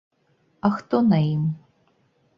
[0.69, 1.43] А хто на ім?